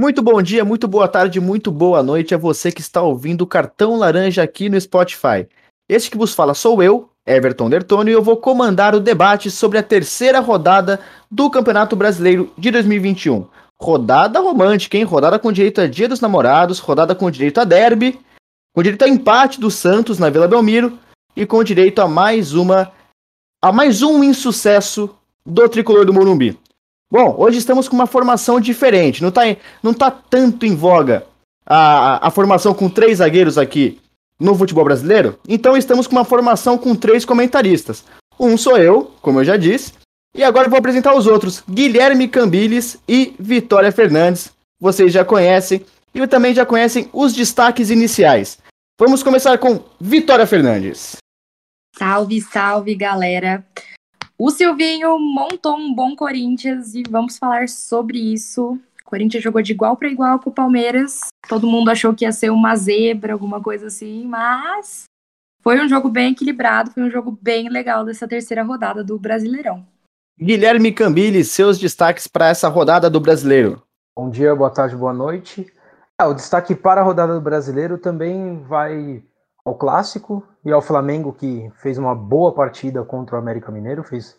[0.00, 3.46] Muito bom dia, muito boa tarde, muito boa noite a você que está ouvindo o
[3.48, 5.48] Cartão Laranja aqui no Spotify.
[5.88, 9.76] Este que vos fala sou eu, Everton Dertoni, e eu vou comandar o debate sobre
[9.76, 13.48] a terceira rodada do Campeonato Brasileiro de 2021.
[13.76, 15.02] Rodada romântica, hein?
[15.02, 18.20] Rodada com direito a Dia dos Namorados, rodada com direito a derby,
[18.72, 20.96] com direito a empate do Santos na Vila Belmiro
[21.34, 22.92] e com direito a mais uma
[23.60, 25.10] a mais um insucesso
[25.44, 26.56] do tricolor do Morumbi.
[27.10, 29.22] Bom, hoje estamos com uma formação diferente.
[29.22, 29.42] Não está
[29.82, 31.26] não tá tanto em voga
[31.66, 34.00] a, a formação com três zagueiros aqui
[34.38, 35.38] no futebol brasileiro.
[35.48, 38.04] Então estamos com uma formação com três comentaristas.
[38.38, 39.92] Um sou eu, como eu já disse.
[40.34, 44.50] E agora vou apresentar os outros: Guilherme Cambiles e Vitória Fernandes.
[44.80, 48.58] Vocês já conhecem e também já conhecem os destaques iniciais.
[49.00, 51.16] Vamos começar com Vitória Fernandes.
[51.96, 53.64] Salve, salve, galera.
[54.40, 58.78] O Silvinho montou um bom Corinthians e vamos falar sobre isso.
[59.02, 61.26] O Corinthians jogou de igual para igual com o Palmeiras.
[61.48, 65.06] Todo mundo achou que ia ser uma zebra, alguma coisa assim, mas
[65.60, 69.84] foi um jogo bem equilibrado, foi um jogo bem legal dessa terceira rodada do Brasileirão.
[70.40, 73.82] Guilherme Cambili, seus destaques para essa rodada do Brasileiro.
[74.16, 75.66] Bom dia, boa tarde, boa noite.
[76.16, 79.20] Ah, o destaque para a rodada do Brasileiro também vai
[79.68, 84.36] ao clássico e ao Flamengo que fez uma boa partida contra o América Mineiro, fez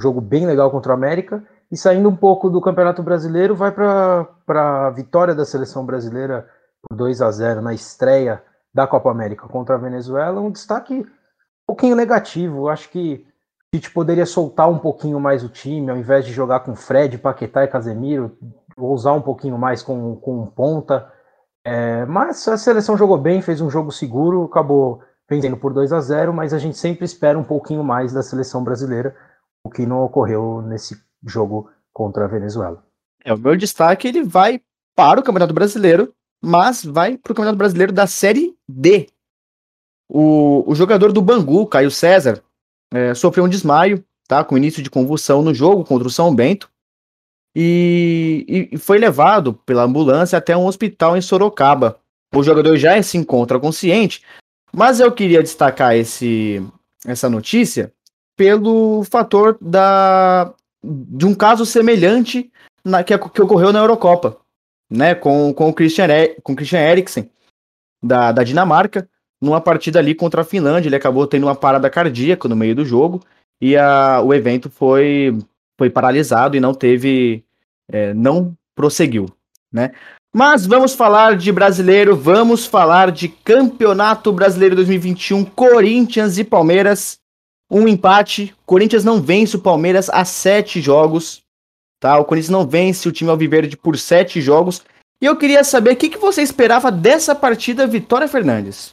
[0.00, 3.70] um jogo bem legal contra o América e saindo um pouco do Campeonato Brasileiro vai
[3.70, 6.48] para a vitória da seleção brasileira
[6.82, 11.06] por 2 a 0 na estreia da Copa América contra a Venezuela, um destaque um
[11.66, 12.68] pouquinho negativo.
[12.68, 13.26] Acho que
[13.72, 17.18] a gente poderia soltar um pouquinho mais o time, ao invés de jogar com Fred,
[17.18, 18.36] Paquetá e Casemiro,
[18.76, 21.12] usar um pouquinho mais com, com ponta.
[21.64, 26.00] É, mas a seleção jogou bem, fez um jogo seguro, acabou vencendo por 2 a
[26.00, 29.14] 0 mas a gente sempre espera um pouquinho mais da seleção brasileira,
[29.64, 32.82] o que não ocorreu nesse jogo contra a Venezuela.
[33.24, 34.60] É, o meu destaque ele vai
[34.96, 39.08] para o Campeonato Brasileiro, mas vai para o Campeonato Brasileiro da Série D.
[40.08, 42.42] O, o jogador do Bangu, Caio César,
[42.92, 46.70] é, sofreu um desmaio, tá, com início de convulsão no jogo contra o São Bento,
[47.54, 51.98] e, e, foi levado pela ambulância até um hospital em Sorocaba.
[52.34, 54.22] O jogador já se encontra consciente,
[54.72, 56.64] mas eu queria destacar esse,
[57.04, 57.92] essa notícia
[58.36, 62.50] pelo fator da, de um caso semelhante
[62.84, 64.38] na, que, que ocorreu na Eurocopa,
[64.88, 66.06] né, com, com o Christian,
[66.42, 67.30] com Christian Eriksen,
[68.02, 69.08] da, da Dinamarca,
[69.40, 70.88] numa partida ali contra a Finlândia.
[70.88, 73.20] Ele acabou tendo uma parada cardíaca no meio do jogo
[73.60, 75.36] e a, o evento foi
[75.80, 77.42] foi paralisado e não teve,
[77.90, 79.24] é, não prosseguiu,
[79.72, 79.92] né?
[80.30, 87.18] Mas vamos falar de brasileiro, vamos falar de Campeonato Brasileiro 2021, Corinthians e Palmeiras.
[87.70, 91.40] Um empate, Corinthians não vence o Palmeiras há sete jogos,
[91.98, 92.18] tá?
[92.18, 94.84] O Corinthians não vence o time Alviverde por sete jogos.
[95.18, 98.92] E eu queria saber o que, que você esperava dessa partida, Vitória Fernandes.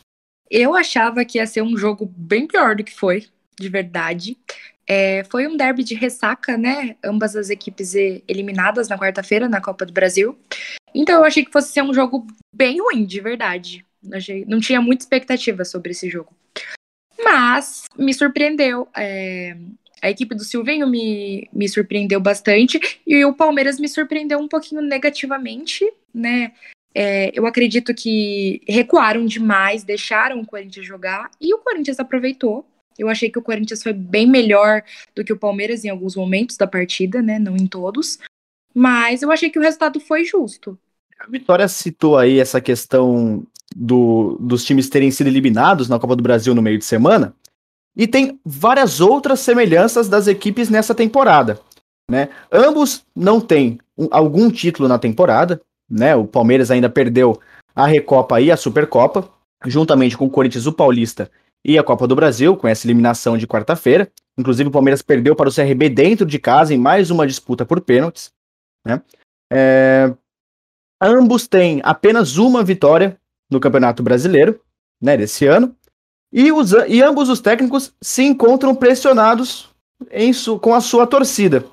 [0.50, 3.26] Eu achava que ia ser um jogo bem pior do que foi,
[3.60, 4.38] de verdade.
[4.88, 6.96] É, foi um derby de ressaca, né?
[7.04, 10.38] Ambas as equipes eliminadas na quarta-feira na Copa do Brasil.
[10.96, 12.26] Então eu achei que fosse ser um jogo
[12.56, 13.86] bem ruim, de verdade.
[14.14, 16.34] Achei, não tinha muita expectativa sobre esse jogo.
[17.22, 18.88] Mas me surpreendeu.
[18.96, 19.58] É,
[20.02, 24.82] a equipe do Silvinho me, me surpreendeu bastante e o Palmeiras me surpreendeu um pouquinho
[24.82, 26.54] negativamente, né?
[26.96, 32.66] É, eu acredito que recuaram demais, deixaram o Corinthians jogar e o Corinthians aproveitou
[32.98, 34.84] eu achei que o Corinthians foi bem melhor
[35.16, 37.38] do que o Palmeiras em alguns momentos da partida, né?
[37.40, 38.20] Não em todos.
[38.74, 40.78] Mas eu achei que o resultado foi justo.
[41.20, 46.24] A Vitória citou aí essa questão do, dos times terem sido eliminados na Copa do
[46.24, 47.34] Brasil no meio de semana.
[47.96, 51.60] E tem várias outras semelhanças das equipes nessa temporada.
[52.10, 52.30] Né?
[52.52, 55.60] Ambos não têm um, algum título na temporada.
[55.90, 56.16] Né?
[56.16, 57.40] O Palmeiras ainda perdeu
[57.76, 59.30] a Recopa e a Supercopa,
[59.66, 61.32] juntamente com o Corinthians, o Paulista
[61.66, 64.12] e a Copa do Brasil, com essa eliminação de quarta-feira.
[64.38, 67.82] Inclusive, o Palmeiras perdeu para o CRB dentro de casa em mais uma disputa por
[67.82, 68.32] pênaltis.
[68.86, 69.02] Né?
[69.52, 70.14] É...
[71.02, 73.20] Ambos têm apenas uma vitória
[73.52, 74.60] no Campeonato Brasileiro,
[75.02, 75.76] né, desse ano.
[76.32, 79.70] E, os, e ambos os técnicos se encontram pressionados
[80.34, 81.66] su, com a sua torcida.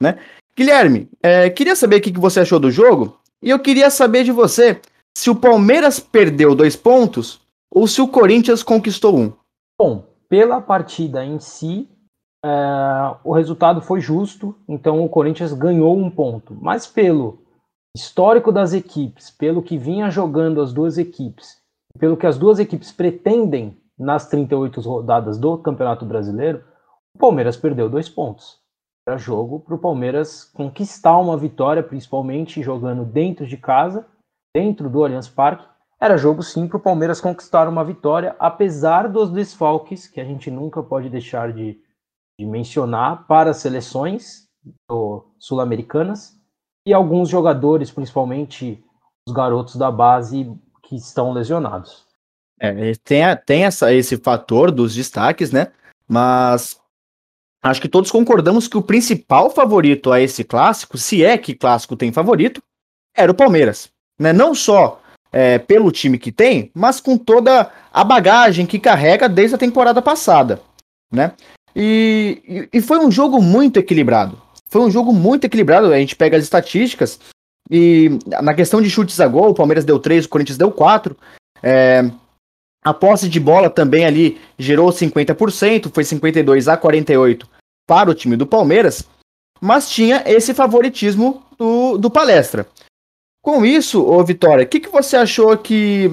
[0.00, 0.18] Né?
[0.56, 3.18] Guilherme, é, queria saber o que você achou do jogo.
[3.42, 4.80] E eu queria saber de você
[5.16, 7.40] se o Palmeiras perdeu dois pontos
[7.70, 9.32] ou se o Corinthians conquistou um?
[9.78, 11.88] Bom, pela partida em si,
[12.44, 16.56] é, o resultado foi justo, então o Corinthians ganhou um ponto.
[16.60, 17.38] Mas pelo
[17.96, 21.56] histórico das equipes, pelo que vinha jogando as duas equipes,
[21.98, 26.62] pelo que as duas equipes pretendem nas 38 rodadas do Campeonato Brasileiro,
[27.14, 28.60] o Palmeiras perdeu dois pontos.
[29.08, 34.06] Era jogo para o Palmeiras conquistar uma vitória, principalmente jogando dentro de casa,
[34.54, 35.66] dentro do Allianz Parque.
[36.00, 40.50] Era jogo sim para o Palmeiras conquistar uma vitória, apesar dos desfalques, que a gente
[40.50, 41.80] nunca pode deixar de,
[42.38, 44.46] de mencionar, para as seleções
[45.38, 46.38] sul-americanas
[46.86, 48.84] e alguns jogadores, principalmente
[49.26, 50.52] os garotos da base,
[50.82, 52.04] que estão lesionados.
[52.60, 55.72] É, tem, tem essa, esse fator dos destaques, né?
[56.08, 56.80] Mas
[57.62, 61.96] acho que todos concordamos que o principal favorito a esse clássico, se é que clássico
[61.96, 62.62] tem favorito,
[63.14, 63.90] era o Palmeiras.
[64.18, 64.32] Né?
[64.32, 65.00] Não só
[65.36, 70.00] é, pelo time que tem, mas com toda a bagagem que carrega desde a temporada
[70.00, 70.62] passada.
[71.12, 71.32] Né?
[71.74, 74.40] E, e, foi um jogo muito equilibrado.
[74.66, 75.92] Foi um jogo muito equilibrado.
[75.92, 77.20] A gente pega as estatísticas
[77.70, 81.14] e na questão de chutes a gol, o Palmeiras deu 3, o Corinthians deu 4.
[81.62, 82.10] É,
[82.82, 87.46] a posse de bola também ali gerou 50%, foi 52 a 48
[87.86, 89.04] para o time do Palmeiras,
[89.60, 92.66] mas tinha esse favoritismo do, do palestra.
[93.46, 96.10] Com isso, ô Vitória, o que, que você achou que,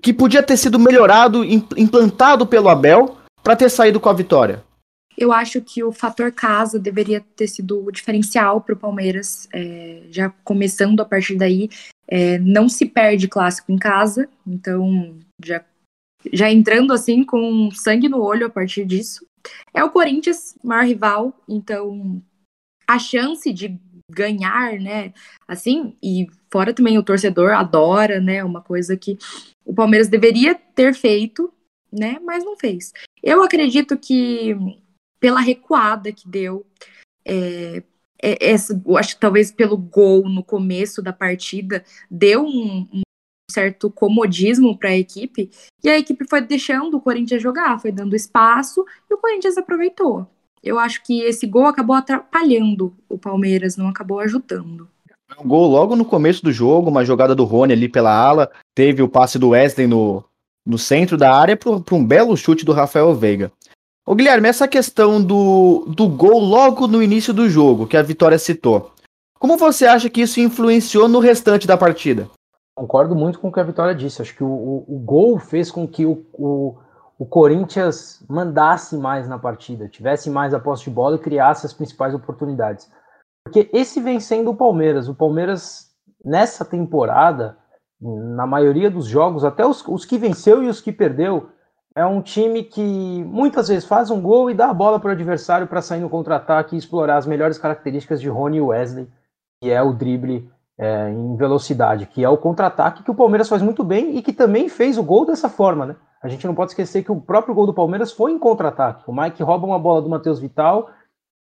[0.00, 4.64] que podia ter sido melhorado, implantado pelo Abel para ter saído com a vitória?
[5.14, 10.04] Eu acho que o fator casa deveria ter sido o diferencial para o Palmeiras, é,
[10.10, 11.68] já começando a partir daí.
[12.08, 15.14] É, não se perde clássico em casa, então
[15.44, 15.62] já,
[16.32, 19.26] já entrando assim com sangue no olho a partir disso.
[19.74, 22.22] É o Corinthians, maior rival, então
[22.88, 23.78] a chance de
[24.12, 25.12] ganhar, né,
[25.48, 29.18] assim, e fora também o torcedor adora, né, uma coisa que
[29.64, 31.52] o Palmeiras deveria ter feito,
[31.92, 32.92] né, mas não fez.
[33.22, 34.56] Eu acredito que
[35.18, 36.66] pela recuada que deu,
[37.24, 37.82] é,
[38.22, 43.02] é, essa, acho que talvez pelo gol no começo da partida, deu um, um
[43.50, 45.50] certo comodismo para a equipe,
[45.84, 50.26] e a equipe foi deixando o Corinthians jogar, foi dando espaço, e o Corinthians aproveitou.
[50.62, 54.88] Eu acho que esse gol acabou atrapalhando o Palmeiras, não acabou ajudando.
[55.40, 59.02] Um gol logo no começo do jogo, uma jogada do Rony ali pela ala, teve
[59.02, 60.22] o passe do Wesley no,
[60.64, 63.50] no centro da área para um belo chute do Rafael Veiga.
[64.06, 68.38] Ô Guilherme, essa questão do, do gol logo no início do jogo, que a Vitória
[68.38, 68.92] citou,
[69.38, 72.28] como você acha que isso influenciou no restante da partida?
[72.76, 74.22] Concordo muito com o que a Vitória disse.
[74.22, 76.76] Acho que o, o, o gol fez com que o, o,
[77.22, 81.72] o, Corinthians mandasse mais na partida, tivesse mais a posse de bola e criasse as
[81.72, 82.90] principais oportunidades.
[83.44, 85.08] Porque esse vem sendo o Palmeiras.
[85.08, 85.90] O Palmeiras,
[86.24, 87.56] nessa temporada,
[88.00, 91.48] na maioria dos jogos, até os, os que venceu e os que perdeu,
[91.94, 95.12] é um time que muitas vezes faz um gol e dá a bola para o
[95.12, 99.08] adversário para sair no contra-ataque e explorar as melhores características de Rony Wesley,
[99.62, 103.62] que é o drible é, em velocidade, que é o contra-ataque que o Palmeiras faz
[103.62, 105.96] muito bem e que também fez o gol dessa forma, né?
[106.22, 109.02] A gente não pode esquecer que o próprio gol do Palmeiras foi em contra-ataque.
[109.06, 110.90] O Mike rouba uma bola do Matheus Vital,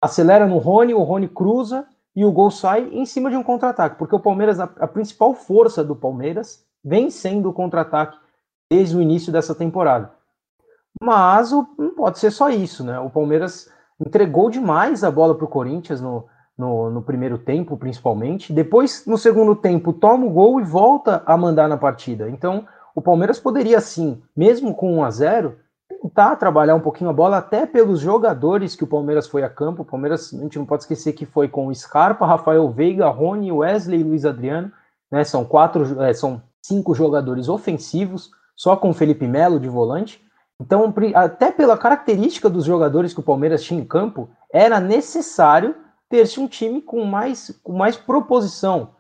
[0.01, 1.85] acelera no Rony, o Rony cruza
[2.15, 5.85] e o gol sai em cima de um contra-ataque, porque o Palmeiras, a, principal força
[5.85, 8.17] do Palmeiras, vem sendo o contra-ataque
[8.71, 10.13] desde o início dessa temporada.
[11.03, 12.99] Mas não pode ser só isso, né?
[12.99, 13.71] O Palmeiras
[14.05, 16.27] entregou demais a bola para o Corinthians no,
[16.57, 18.53] no, no, primeiro tempo, principalmente.
[18.53, 22.29] Depois, no segundo tempo, toma o gol e volta a mandar na partida.
[22.29, 22.67] Então,
[22.99, 25.57] o Palmeiras poderia sim, mesmo com 1 a 0
[25.89, 29.83] tentar trabalhar um pouquinho a bola, até pelos jogadores que o Palmeiras foi a campo.
[29.83, 34.01] O Palmeiras, a gente não pode esquecer que foi com Scarpa, Rafael Veiga, Rony, Wesley
[34.01, 34.71] e Luiz Adriano.
[35.11, 35.25] Né?
[35.25, 40.23] São quatro, é, são cinco jogadores ofensivos, só com Felipe Melo de volante.
[40.61, 45.75] Então, até pela característica dos jogadores que o Palmeiras tinha em campo, era necessário
[46.09, 48.91] ter-se um time com mais, com mais proposição,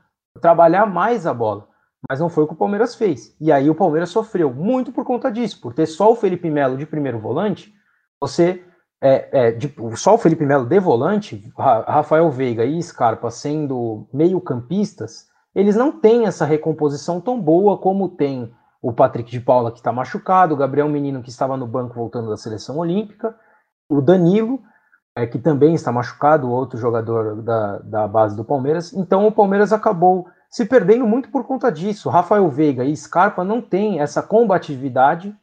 [0.41, 1.67] trabalhar mais a bola.
[2.09, 3.35] Mas não foi o que o Palmeiras fez.
[3.41, 6.77] E aí o Palmeiras sofreu muito por conta disso, por ter só o Felipe Melo
[6.77, 7.73] de primeiro volante,
[8.21, 8.65] você.
[9.01, 15.29] É, é, de, só o Felipe Melo de volante, Rafael Veiga e Scarpa sendo meio-campistas,
[15.55, 18.53] eles não têm essa recomposição tão boa como tem
[18.83, 22.29] o Patrick de Paula, que está machucado, o Gabriel Menino, que estava no banco voltando
[22.29, 23.37] da seleção olímpica,
[23.89, 24.61] o Danilo,
[25.17, 28.93] é, que também está machucado, outro jogador da, da base do Palmeiras.
[28.93, 32.09] Então o Palmeiras acabou se perdendo muito por conta disso.
[32.09, 35.35] Rafael Veiga e Scarpa não têm essa combatividade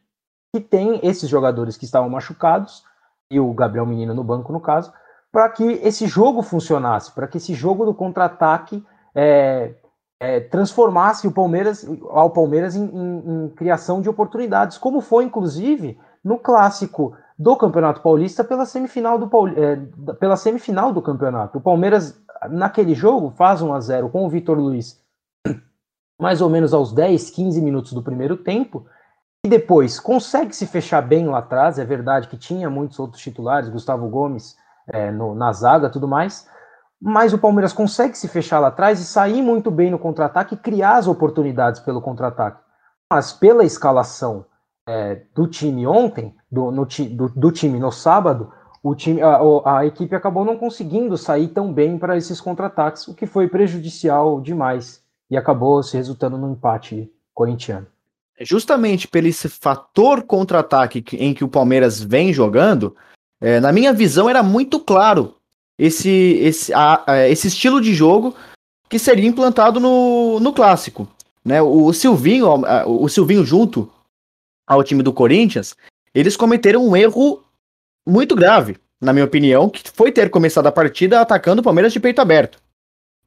[0.54, 2.84] que tem esses jogadores que estavam machucados,
[3.30, 4.94] e o Gabriel Menino no banco, no caso,
[5.32, 9.74] para que esse jogo funcionasse, para que esse jogo do contra-ataque é,
[10.20, 16.00] é, transformasse o Palmeiras ao Palmeiras em, em, em, criação de oportunidades, como foi inclusive
[16.26, 19.76] no clássico do Campeonato Paulista pela semifinal do é,
[20.16, 21.60] pela semifinal do campeonato.
[21.60, 25.00] O Palmeiras naquele jogo faz 1 a 0 com o Vitor Luiz
[26.20, 28.88] mais ou menos aos 10, 15 minutos do primeiro tempo.
[29.46, 31.78] E depois consegue se fechar bem lá atrás.
[31.78, 34.56] É verdade que tinha muitos outros titulares, Gustavo Gomes
[34.88, 36.50] é, no, na zaga tudo mais.
[37.00, 40.58] Mas o Palmeiras consegue se fechar lá atrás e sair muito bem no contra-ataque e
[40.58, 42.64] criar as oportunidades pelo contra-ataque.
[43.12, 44.46] Mas pela escalação
[44.88, 48.52] é, do time ontem, do, no, do, do, time no sábado,
[48.84, 53.16] o time, a, a, equipe acabou não conseguindo sair tão bem para esses contra-ataques, o
[53.16, 57.88] que foi prejudicial demais e acabou se resultando no empate corintiano.
[58.38, 62.96] É justamente pelo esse fator contra-ataque em que o Palmeiras vem jogando,
[63.42, 65.36] é, na minha visão era muito claro
[65.80, 68.36] esse, esse, a, a, esse estilo de jogo
[68.88, 71.08] que seria implantado no, no clássico.
[71.44, 71.62] Né?
[71.62, 72.48] O, o Silvinho,
[72.86, 73.90] o Silvinho junto
[74.68, 75.76] ao time do Corinthians,
[76.14, 77.44] eles cometeram um erro
[78.08, 82.00] muito grave, na minha opinião, que foi ter começado a partida atacando o Palmeiras de
[82.00, 82.58] peito aberto.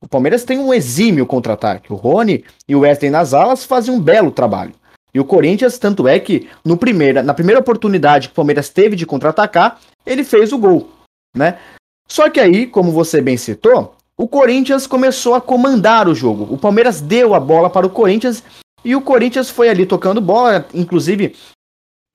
[0.00, 1.92] O Palmeiras tem um exímio contra-ataque.
[1.92, 4.73] O Rony e o Wesley nas alas fazem um belo trabalho.
[5.12, 8.95] E o Corinthians, tanto é que no primeira, na primeira oportunidade que o Palmeiras teve
[8.95, 10.90] de contra-atacar, ele fez o gol,
[11.35, 11.59] né?
[12.07, 16.52] Só que aí, como você bem citou, o Corinthians começou a comandar o jogo.
[16.52, 18.42] O Palmeiras deu a bola para o Corinthians
[18.85, 21.35] e o Corinthians foi ali tocando bola, inclusive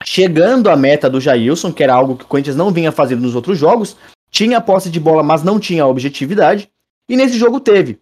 [0.04, 3.34] chegando à meta do Jailson, que era algo que o Corinthians não vinha fazendo nos
[3.34, 3.96] outros jogos.
[4.30, 6.68] Tinha posse de bola, mas não tinha objetividade.
[7.08, 8.00] E nesse jogo teve.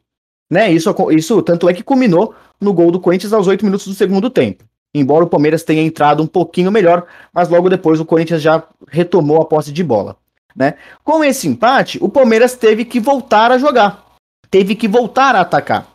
[0.50, 0.70] Né?
[0.72, 4.30] Isso, isso tanto é que culminou no gol do Corinthians aos 8 minutos do segundo
[4.30, 4.64] tempo.
[4.94, 9.40] Embora o Palmeiras tenha entrado um pouquinho melhor, mas logo depois o Corinthians já retomou
[9.40, 10.16] a posse de bola.
[10.54, 10.74] Né?
[11.02, 14.04] Com esse empate, o Palmeiras teve que voltar a jogar.
[14.50, 15.91] Teve que voltar a atacar.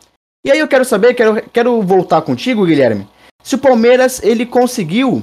[0.48, 3.06] E aí eu quero saber, quero, quero voltar contigo, Guilherme.
[3.42, 5.22] Se o Palmeiras ele conseguiu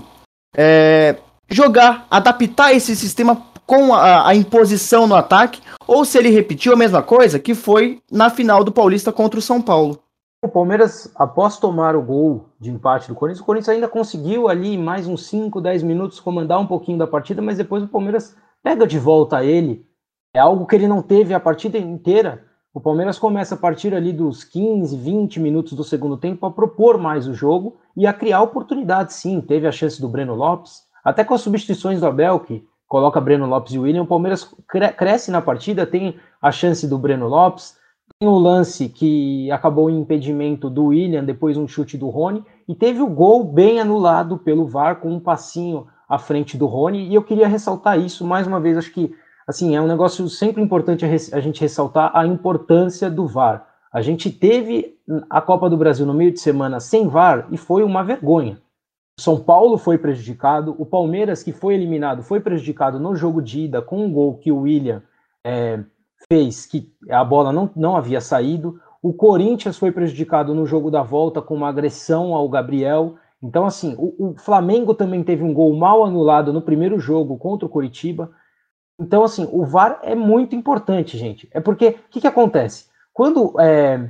[0.55, 1.15] é,
[1.49, 6.75] jogar, adaptar esse sistema com a, a, imposição no ataque, ou se ele repetiu a
[6.75, 9.97] mesma coisa que foi na final do Paulista contra o São Paulo.
[10.43, 14.77] O Palmeiras, após tomar o gol de empate do Corinthians, o Corinthians ainda conseguiu ali
[14.77, 18.85] mais uns 5, 10 minutos comandar um pouquinho da partida, mas depois o Palmeiras pega
[18.85, 19.87] de volta ele.
[20.35, 22.44] É algo que ele não teve a partida inteira.
[22.75, 26.97] O Palmeiras começa a partir ali dos 15, 20 minutos do segundo tempo a propor
[26.97, 29.39] mais o jogo e a criar oportunidades, sim.
[29.39, 33.45] Teve a chance do Breno Lopes, até com as substituições do Abel, que coloca Breno
[33.45, 37.77] Lopes e William, o Palmeiras cre cresce na partida, tem a chance do Breno Lopes,
[38.19, 42.75] tem o lance que acabou em impedimento do William, depois um chute do Rony, e
[42.75, 47.15] teve o gol bem anulado pelo VAR com um passinho à frente do Rony, e
[47.15, 49.15] eu queria ressaltar isso mais uma vez, acho que
[49.47, 53.67] assim, é um negócio sempre importante a, gente ressaltar a importância do VAR.
[53.91, 54.97] A gente teve
[55.29, 58.59] a Copa do Brasil no meio de semana sem VAR e foi uma vergonha.
[59.17, 63.81] São Paulo foi prejudicado, o Palmeiras, que foi eliminado, foi prejudicado no jogo de ida
[63.81, 65.01] com um gol que o William
[65.45, 65.81] é,
[66.27, 68.77] fez, que a bola não, não havia saído.
[69.01, 73.15] O Corinthians foi prejudicado no jogo da volta com uma agressão ao Gabriel.
[73.41, 77.65] Então, assim, o, o Flamengo também teve um gol mal anulado no primeiro jogo contra
[77.65, 78.31] o Coritiba.
[78.99, 81.49] Então, assim, o VAR é muito importante, gente.
[81.51, 82.85] É porque, o que, que acontece?
[83.13, 84.09] Quando é,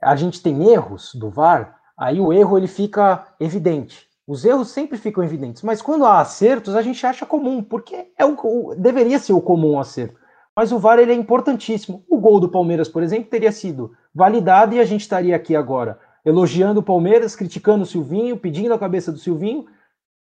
[0.00, 4.08] a gente tem erros do VAR, aí o erro ele fica evidente.
[4.26, 8.24] Os erros sempre ficam evidentes, mas quando há acertos, a gente acha comum, porque é
[8.24, 10.20] o, o deveria ser o comum acerto.
[10.54, 12.04] Mas o VAR ele é importantíssimo.
[12.08, 15.98] O gol do Palmeiras, por exemplo, teria sido validado e a gente estaria aqui agora
[16.24, 19.66] elogiando o Palmeiras, criticando o Silvinho, pedindo a cabeça do Silvinho,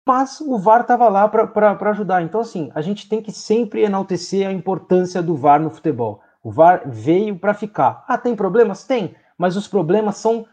[0.07, 2.23] mas o VAR estava lá para ajudar.
[2.23, 6.21] Então, assim, a gente tem que sempre enaltecer a importância do VAR no futebol.
[6.43, 8.03] O VAR veio para ficar.
[8.07, 8.83] Ah, tem problemas?
[8.83, 10.45] Tem, mas os problemas são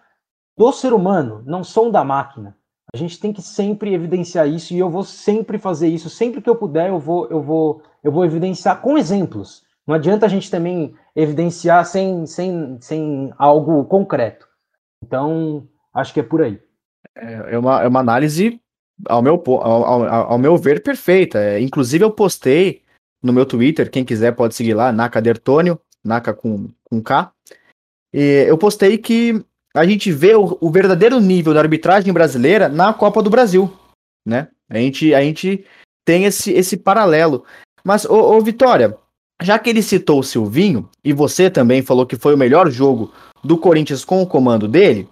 [0.56, 2.56] do ser humano, não são da máquina.
[2.94, 6.48] A gente tem que sempre evidenciar isso e eu vou sempre fazer isso, sempre que
[6.48, 9.64] eu puder, eu vou, eu vou, eu vou evidenciar com exemplos.
[9.86, 14.46] Não adianta a gente também evidenciar sem, sem, sem algo concreto.
[15.02, 16.60] Então, acho que é por aí.
[17.16, 18.60] É, é uma, é uma análise
[19.04, 21.38] ao meu, ao, ao, ao meu ver, perfeita.
[21.38, 22.82] É, inclusive, eu postei
[23.22, 27.32] no meu Twitter, quem quiser pode seguir lá, Naka Dertônio, Naka com, com K.
[28.12, 32.94] E eu postei que a gente vê o, o, verdadeiro nível da arbitragem brasileira na
[32.94, 33.70] Copa do Brasil,
[34.24, 34.48] né?
[34.70, 35.64] A gente, a gente
[36.04, 37.44] tem esse, esse paralelo.
[37.84, 38.96] Mas, ô, ô Vitória,
[39.42, 43.12] já que ele citou o Silvinho, e você também falou que foi o melhor jogo
[43.44, 45.08] do Corinthians com o comando dele,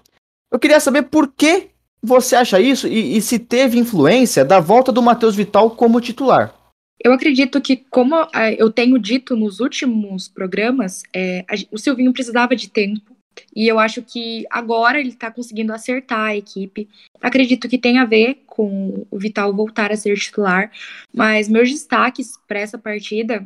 [0.50, 1.70] eu queria saber por que
[2.04, 6.54] você acha isso e, e se teve influência da volta do Matheus Vital como titular?
[7.02, 8.14] Eu acredito que, como
[8.56, 13.14] eu tenho dito nos últimos programas, é, o Silvinho precisava de tempo.
[13.54, 16.88] E eu acho que agora ele está conseguindo acertar a equipe.
[17.20, 20.70] Acredito que tem a ver com o Vital voltar a ser titular.
[21.12, 23.44] Mas meus destaques para essa partida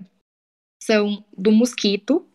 [0.82, 2.27] são do Mosquito,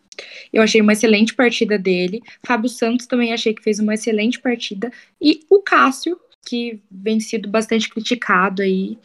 [0.51, 2.22] eu achei uma excelente partida dele.
[2.46, 4.91] Fábio Santos também achei que fez uma excelente partida.
[5.22, 8.98] E o Cássio, que vem sido bastante criticado aí.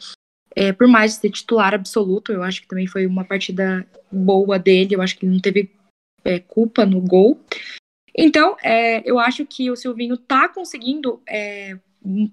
[0.55, 4.57] é, por mais de ser titular absoluto, eu acho que também foi uma partida boa
[4.57, 5.69] dele, eu acho que ele não teve
[6.23, 7.39] é, culpa no gol.
[8.15, 11.77] Então, é, eu acho que o Silvinho tá conseguindo é,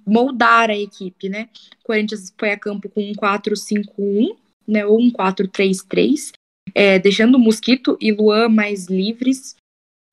[0.04, 1.49] moldar a equipe, né?
[1.80, 4.85] O Corinthians foi a campo com um 4-5-1, né?
[4.87, 6.33] Ou um 4-3-3,
[6.75, 9.57] é, deixando o Mosquito e Luan mais livres.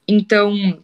[0.08, 0.82] Então,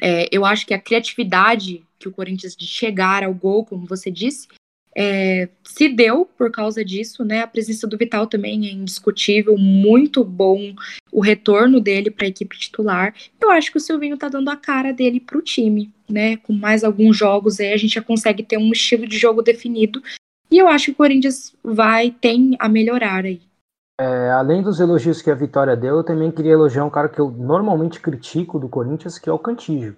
[0.00, 4.10] é, eu acho que a criatividade que o Corinthians de chegar ao gol, como você
[4.10, 4.48] disse,
[4.96, 7.42] é, se deu por causa disso, né?
[7.42, 10.74] A presença do Vital também é indiscutível, muito bom
[11.12, 13.14] o retorno dele para a equipe titular.
[13.40, 16.38] Eu acho que o Silvinho tá dando a cara dele para o time, né?
[16.38, 20.02] Com mais alguns jogos aí a gente já consegue ter um estilo de jogo definido.
[20.50, 23.40] E eu acho que o Corinthians vai tem a melhorar aí.
[24.00, 27.20] É, além dos elogios que a Vitória deu, eu também queria elogiar um cara que
[27.20, 29.94] eu normalmente critico do Corinthians, que é o Cantígio.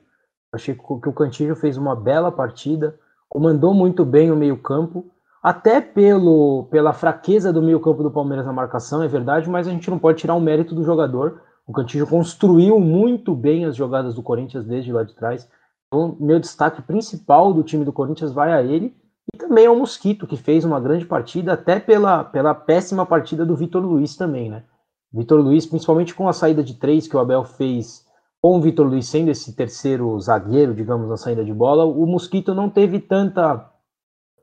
[0.52, 2.98] Achei que o Cantígio fez uma bela partida
[3.32, 5.06] comandou muito bem o meio-campo,
[5.42, 9.88] até pelo, pela fraqueza do meio-campo do Palmeiras na marcação, é verdade, mas a gente
[9.88, 11.40] não pode tirar o mérito do jogador.
[11.66, 15.48] O Cantillo construiu muito bem as jogadas do Corinthians desde lá de trás.
[15.86, 18.94] Então, meu destaque principal do time do Corinthians vai a ele
[19.32, 23.56] e também ao Mosquito, que fez uma grande partida, até pela, pela péssima partida do
[23.56, 24.64] Vitor Luiz também, né?
[25.12, 28.06] Vitor Luiz, principalmente com a saída de três que o Abel fez
[28.40, 32.54] com o Vitor Luiz sendo esse terceiro zagueiro, digamos, na saída de bola, o Mosquito
[32.54, 33.70] não teve tanta,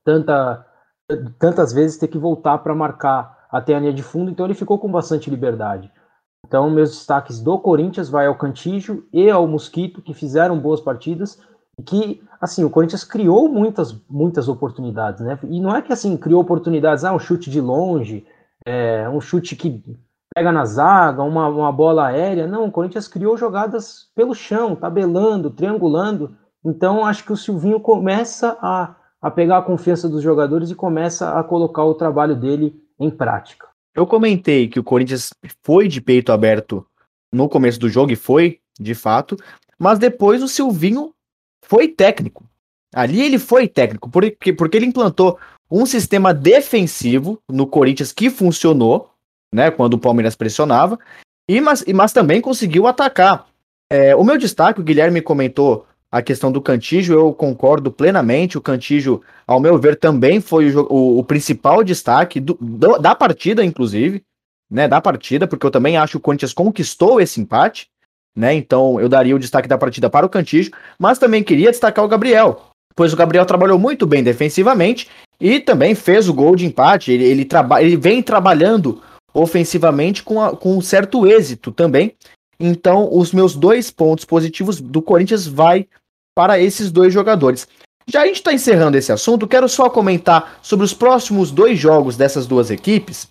[0.05, 0.65] tanta,
[1.38, 4.79] tantas vezes ter que voltar para marcar até a linha de fundo, então ele ficou
[4.79, 5.91] com bastante liberdade.
[6.45, 11.39] Então, meus destaques do Corinthians vai ao Cantígio e ao Mosquito, que fizeram boas partidas,
[11.77, 15.38] e que, assim, o Corinthians criou muitas, muitas oportunidades, né?
[15.43, 18.25] E não é que, assim, criou oportunidades, ah, um chute de longe,
[18.65, 19.84] é, um chute que
[20.34, 22.48] pega na zaga, uma, uma bola aérea.
[22.48, 26.36] Não, o Corinthians criou jogadas pelo chão, tabelando, triangulando.
[26.63, 31.38] Então, acho que o Silvinho começa a, a pegar a confiança dos jogadores e começa
[31.38, 33.67] a colocar o trabalho dele em prática.
[33.96, 35.29] Eu comentei que o Corinthians
[35.63, 36.86] foi de peito aberto
[37.31, 39.36] no começo do jogo, e foi, de fato,
[39.77, 41.13] mas depois o Silvinho
[41.69, 42.43] foi técnico.
[42.93, 45.38] Ali ele foi técnico, porque, porque ele implantou
[45.69, 49.12] um sistema defensivo no Corinthians que funcionou,
[49.53, 49.69] né?
[49.69, 50.97] Quando o Palmeiras pressionava,
[51.47, 53.45] e mas, mas também conseguiu atacar.
[53.91, 58.58] É, o meu destaque, o Guilherme comentou a questão do Cantígio, eu concordo plenamente.
[58.58, 63.13] O Cantígio, ao meu ver, também foi o, o, o principal destaque do, do, da
[63.13, 64.23] partida, inclusive,
[64.71, 64.88] né?
[64.88, 67.88] Da partida, porque eu também acho que o Corinthians conquistou esse empate,
[68.36, 68.54] né?
[68.54, 72.08] Então eu daria o destaque da partida para o Cantígio, mas também queria destacar o
[72.08, 77.12] Gabriel, pois o Gabriel trabalhou muito bem defensivamente e também fez o gol de empate.
[77.12, 79.02] Ele, ele, traba ele vem trabalhando
[79.34, 82.15] ofensivamente com, a, com um certo êxito também.
[82.60, 85.88] Então, os meus dois pontos positivos do Corinthians vai
[86.36, 87.68] para esses dois jogadores.
[88.08, 92.18] Já a gente está encerrando esse assunto, quero só comentar sobre os próximos dois jogos
[92.18, 93.30] dessas duas equipes.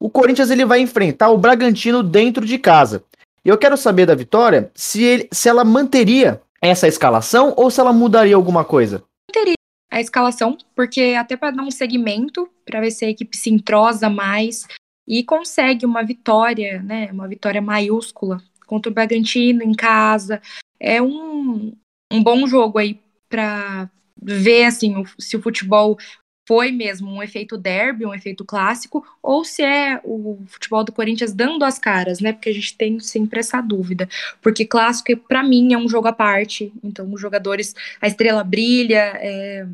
[0.00, 3.04] O Corinthians ele vai enfrentar o Bragantino dentro de casa.
[3.44, 7.80] E eu quero saber da Vitória se, ele, se ela manteria essa escalação ou se
[7.80, 9.02] ela mudaria alguma coisa.
[9.28, 9.54] Manteria
[9.90, 14.08] a escalação, porque até para dar um segmento, para ver se a equipe se entrosa
[14.08, 14.66] mais,
[15.06, 20.40] e consegue uma vitória, né, uma vitória maiúscula contra o Bragantino em casa.
[20.78, 21.76] É um,
[22.10, 25.98] um bom jogo aí para ver assim o, se o futebol
[26.46, 31.32] foi mesmo um efeito derby, um efeito clássico, ou se é o futebol do Corinthians
[31.32, 32.32] dando as caras, né?
[32.32, 34.08] Porque a gente tem sempre essa dúvida.
[34.40, 36.72] Porque clássico, para mim, é um jogo à parte.
[36.82, 39.66] Então, os jogadores, a estrela brilha, é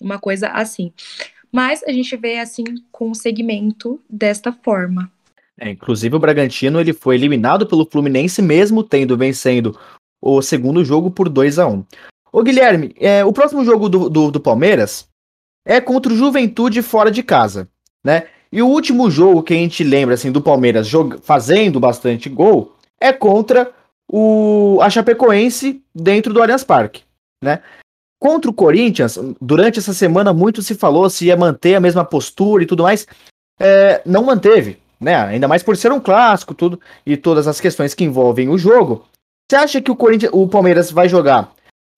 [0.00, 0.92] uma coisa assim.
[1.50, 5.10] Mas a gente vê assim com o segmento desta forma.
[5.58, 9.78] É, inclusive o Bragantino ele foi eliminado pelo Fluminense mesmo tendo vencendo
[10.20, 11.82] o segundo jogo por 2 a 1
[12.30, 15.08] Ô Guilherme, é, o próximo jogo do, do, do, Palmeiras
[15.66, 17.68] é contra o Juventude fora de casa,
[18.02, 18.28] né?
[18.52, 20.88] E o último jogo que a gente lembra assim do Palmeiras
[21.22, 23.72] fazendo bastante gol é contra
[24.10, 27.02] o a Chapecoense dentro do Allianz Parque,
[27.42, 27.60] né?
[28.18, 32.62] Contra o Corinthians, durante essa semana muito se falou se ia manter a mesma postura
[32.62, 33.06] e tudo mais.
[33.58, 35.16] É, não manteve, né?
[35.16, 39.04] Ainda mais por ser um clássico, tudo e todas as questões que envolvem o jogo.
[39.50, 41.52] Você acha que o Corinthians, o Palmeiras vai jogar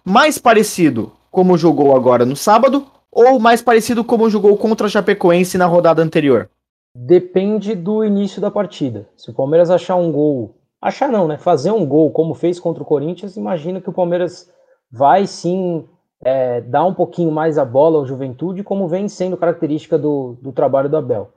[0.04, 5.58] mais parecido como jogou agora no sábado ou mais parecido como jogou contra a Chapecoense
[5.58, 6.50] na rodada anterior?
[6.94, 9.08] Depende do início da partida.
[9.16, 11.38] Se o Palmeiras achar um gol, achar não, né?
[11.38, 14.50] Fazer um gol como fez contra o Corinthians, imagina que o Palmeiras
[14.90, 15.86] vai sim
[16.22, 20.52] é, dar um pouquinho mais a bola ao Juventude, como vem sendo característica do, do
[20.52, 21.32] trabalho do Abel.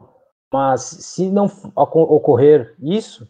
[0.52, 3.28] Mas se não ocorrer isso,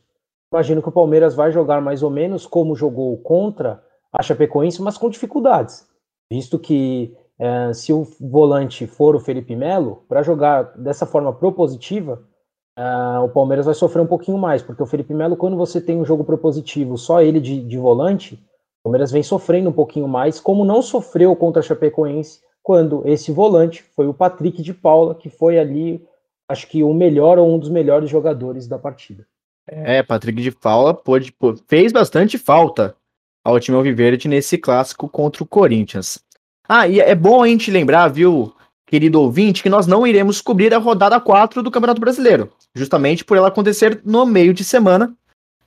[0.52, 4.98] imagino que o Palmeiras vai jogar mais ou menos como jogou contra a Chapecoense, mas
[4.98, 5.88] com dificuldades,
[6.30, 12.22] visto que é, se o volante for o Felipe Melo, para jogar dessa forma propositiva,
[12.78, 15.98] é, o Palmeiras vai sofrer um pouquinho mais, porque o Felipe Melo, quando você tem
[15.98, 20.40] um jogo propositivo, só ele de, de volante, o Palmeiras vem sofrendo um pouquinho mais,
[20.40, 25.28] como não sofreu contra a Chapecoense, quando esse volante foi o Patrick de Paula, que
[25.28, 26.00] foi ali,
[26.48, 29.26] acho que o melhor ou um dos melhores jogadores da partida.
[29.68, 31.34] É, Patrick de Paula pôde,
[31.68, 32.96] fez bastante falta
[33.44, 36.24] ao time Alviverde nesse clássico contra o Corinthians.
[36.74, 38.54] Ah, e é bom a gente lembrar, viu,
[38.88, 43.36] querido ouvinte, que nós não iremos cobrir a rodada 4 do Campeonato Brasileiro, justamente por
[43.36, 45.14] ela acontecer no meio de semana,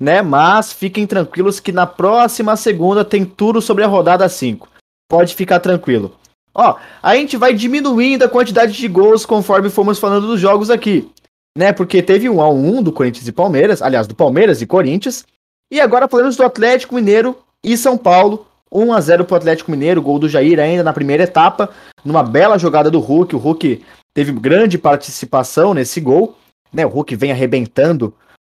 [0.00, 0.22] né?
[0.22, 4.66] Mas fiquem tranquilos que na próxima segunda tem tudo sobre a rodada 5.
[5.06, 6.16] Pode ficar tranquilo.
[6.54, 11.06] Ó, a gente vai diminuindo a quantidade de gols conforme formos falando dos jogos aqui,
[11.54, 11.70] né?
[11.70, 15.26] Porque teve um a 1 do Corinthians e Palmeiras, aliás, do Palmeiras e Corinthians,
[15.70, 19.70] e agora falamos do Atlético Mineiro e São Paulo, 1 a 0 para o Atlético
[19.70, 21.70] Mineiro, gol do Jair ainda na primeira etapa,
[22.04, 23.36] numa bela jogada do Hulk.
[23.36, 23.82] O Hulk
[24.12, 26.36] teve grande participação nesse gol,
[26.72, 26.84] né?
[26.84, 28.12] O Hulk vem arrebentando,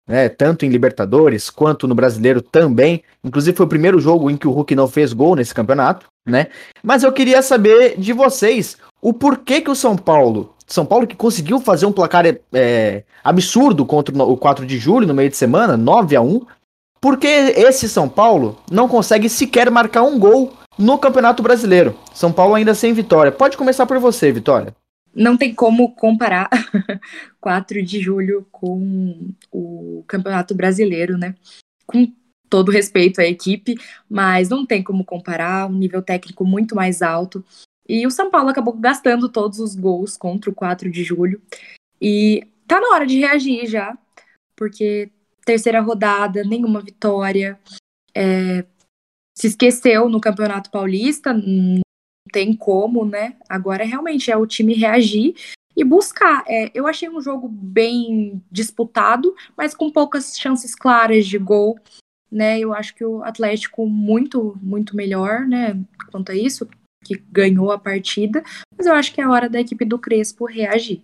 [0.09, 3.03] né, tanto em Libertadores quanto no Brasileiro também.
[3.25, 6.49] Inclusive foi o primeiro jogo em que o Hulk não fez gol nesse campeonato, né?
[6.83, 11.17] Mas eu queria saber de vocês o porquê que o São Paulo, São Paulo que
[11.17, 15.77] conseguiu fazer um placar é, absurdo contra o 4 de julho no meio de semana,
[15.77, 16.41] 9 a 1,
[17.05, 21.95] porque esse São Paulo não consegue sequer marcar um gol no Campeonato Brasileiro.
[22.15, 23.31] São Paulo ainda sem vitória.
[23.31, 24.75] Pode começar por você, Vitória.
[25.15, 26.49] Não tem como comparar
[27.43, 31.35] 4 de julho com o Campeonato Brasileiro, né?
[31.87, 32.11] Com
[32.49, 33.75] todo respeito à equipe,
[34.09, 37.45] mas não tem como comparar, um nível técnico muito mais alto.
[37.87, 41.39] E o São Paulo acabou gastando todos os gols contra o 4 de julho.
[42.01, 43.95] E tá na hora de reagir já,
[44.57, 45.11] porque
[45.45, 47.59] terceira rodada, nenhuma vitória.
[48.15, 48.65] É,
[49.37, 51.83] se esqueceu no Campeonato Paulista, não
[52.33, 53.37] tem como, né?
[53.49, 55.35] Agora realmente é o time reagir
[55.77, 56.45] e buscar.
[56.49, 61.79] É, eu achei um jogo bem disputado, mas com poucas chances claras de gol.
[62.33, 65.79] Né, eu acho que o Atlético muito, muito melhor, né,
[66.11, 66.69] quanto a isso,
[67.05, 68.43] que ganhou a partida,
[68.77, 71.01] mas eu acho que é hora da equipe do Crespo reagir.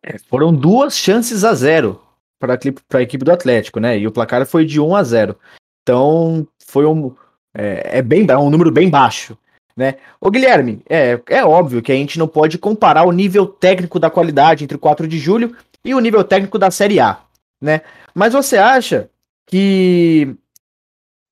[0.00, 2.00] É, foram duas chances a zero
[2.38, 2.58] para
[2.94, 3.98] a equipe do Atlético, né?
[3.98, 5.36] E o placar foi de 1 a 0.
[5.82, 7.14] Então, foi um
[7.54, 9.36] é, é bem é um número bem baixo,
[9.76, 9.96] né?
[10.20, 14.10] Ô Guilherme, é, é óbvio que a gente não pode comparar o nível técnico da
[14.10, 17.20] qualidade entre o 4 de julho e o nível técnico da Série A,
[17.60, 17.82] né?
[18.14, 19.10] Mas você acha
[19.46, 20.36] que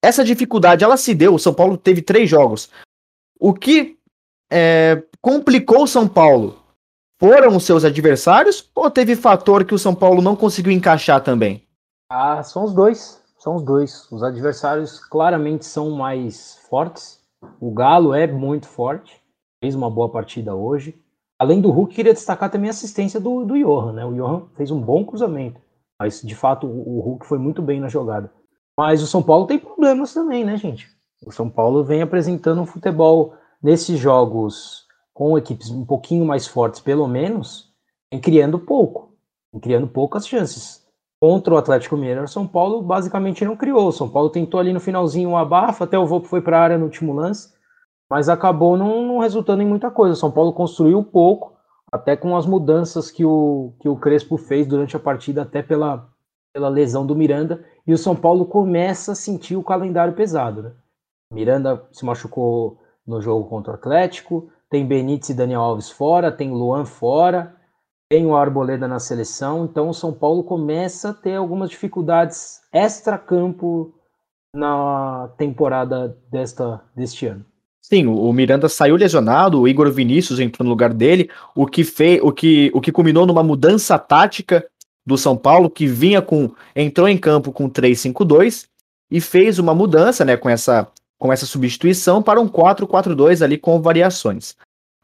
[0.02, 1.34] essa dificuldade ela se deu?
[1.34, 2.70] O São Paulo teve três jogos.
[3.38, 3.96] O que
[4.50, 6.58] é, complicou o São Paulo
[7.18, 11.62] foram os seus adversários ou teve fator que o São Paulo não conseguiu encaixar também?
[12.10, 13.22] Ah, são os dois.
[13.38, 14.10] São os dois.
[14.10, 17.20] Os adversários claramente são mais fortes.
[17.60, 19.20] O Galo é muito forte.
[19.60, 20.94] Fez uma boa partida hoje.
[21.38, 24.04] Além do Hulk, queria destacar também a assistência do, do Johan, né?
[24.04, 25.60] O Johan fez um bom cruzamento.
[25.98, 28.30] Mas, de fato, o, o Hulk foi muito bem na jogada.
[28.76, 30.88] Mas o São Paulo tem problemas também, né, gente?
[31.24, 34.85] O São Paulo vem apresentando um futebol nesses jogos
[35.16, 37.72] com equipes um pouquinho mais fortes, pelo menos,
[38.12, 39.14] em criando pouco,
[39.50, 40.86] em criando poucas chances.
[41.18, 43.90] Contra o Atlético Mineiro, São Paulo basicamente não criou.
[43.92, 46.76] São Paulo tentou ali no finalzinho um abafa, até o Volpe foi para a área
[46.76, 47.54] no último lance,
[48.10, 50.14] mas acabou não, não, resultando em muita coisa.
[50.14, 51.56] São Paulo construiu pouco,
[51.90, 56.10] até com as mudanças que o, que o Crespo fez durante a partida, até pela,
[56.52, 60.62] pela lesão do Miranda, e o São Paulo começa a sentir o calendário pesado.
[60.62, 60.72] Né?
[61.32, 66.50] Miranda se machucou no jogo contra o Atlético, tem Benítez e Daniel Alves fora, tem
[66.50, 67.54] Luan fora,
[68.08, 73.94] tem o Arboleda na seleção, então o São Paulo começa a ter algumas dificuldades extra-campo
[74.54, 77.44] na temporada desta, deste ano.
[77.82, 82.20] Sim, o Miranda saiu lesionado, o Igor Vinícius entrou no lugar dele, o que fez,
[82.20, 84.66] o que, o que culminou numa mudança tática
[85.04, 88.66] do São Paulo, que vinha com entrou em campo com 3-5-2
[89.08, 93.80] e fez uma mudança, né, com essa com essa substituição para um 4-4-2 ali com
[93.80, 94.54] variações.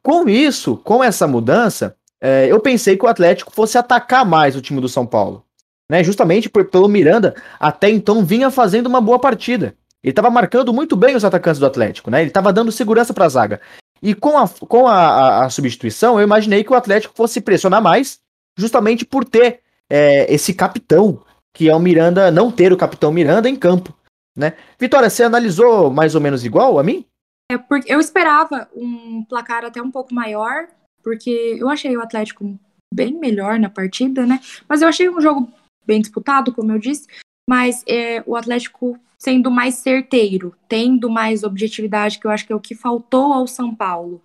[0.03, 4.61] Com isso, com essa mudança, é, eu pensei que o Atlético fosse atacar mais o
[4.61, 5.45] time do São Paulo.
[5.91, 6.03] Né?
[6.03, 9.75] Justamente por, pelo Miranda, até então vinha fazendo uma boa partida.
[10.03, 12.21] Ele estava marcando muito bem os atacantes do Atlético, né?
[12.21, 13.61] Ele estava dando segurança para a zaga.
[14.03, 17.81] E com, a, com a, a, a, substituição, eu imaginei que o Atlético fosse pressionar
[17.81, 18.19] mais,
[18.59, 21.21] justamente por ter é, esse capitão,
[21.55, 23.95] que é o Miranda, não ter o capitão Miranda em campo
[24.37, 24.55] né?
[24.79, 27.05] Vitória, você analisou mais ou menos igual a mim?
[27.51, 30.69] É porque eu esperava um placar até um pouco maior,
[31.03, 32.59] porque eu achei o Atlético
[32.95, 34.41] bem melhor na partida, né?
[34.69, 35.51] Mas eu achei um jogo
[35.85, 37.07] bem disputado, como eu disse,
[37.49, 42.57] mas é, o Atlético sendo mais certeiro, tendo mais objetividade, que eu acho que é
[42.57, 44.21] o que faltou ao São Paulo.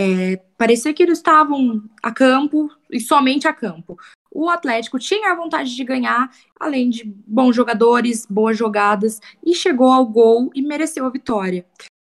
[0.00, 3.98] É, parecia que eles estavam a campo e somente a campo.
[4.32, 6.30] O Atlético tinha a vontade de ganhar,
[6.60, 11.66] além de bons jogadores, boas jogadas, e chegou ao gol e mereceu a vitória.